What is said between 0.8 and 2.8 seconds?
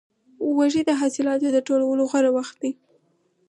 د حاصلاتو د ټولولو غوره وخت دی.